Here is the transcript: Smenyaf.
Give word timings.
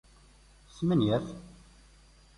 Smenyaf. 0.75 1.27